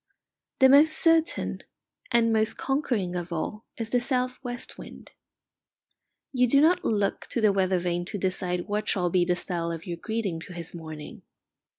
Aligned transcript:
The 0.57 0.67
most 0.67 0.97
certain 0.97 1.61
and 2.11 2.33
most 2.33 2.57
conquering 2.57 3.15
of 3.15 3.31
all 3.31 3.65
is 3.77 3.91
the 3.91 4.01
south 4.01 4.39
west 4.41 4.75
wind. 4.79 5.11
You 6.33 6.47
do 6.47 6.59
not 6.59 6.83
look 6.83 7.27
to 7.27 7.39
the 7.39 7.53
weather 7.53 7.77
vane 7.77 8.05
to 8.05 8.17
decide 8.17 8.67
what 8.67 8.89
shall 8.89 9.11
be 9.11 9.25
the 9.25 9.35
style 9.35 9.71
of 9.71 9.85
your 9.85 9.97
greeting 9.97 10.39
to 10.39 10.53
his 10.53 10.73
morning. 10.73 11.21